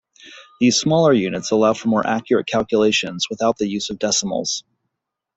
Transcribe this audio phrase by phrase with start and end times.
[0.59, 4.63] These smaller units allow for more accurate calculations without the use of decimals.